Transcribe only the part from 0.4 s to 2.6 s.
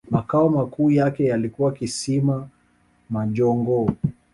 makuu yake yalikuwa Kisima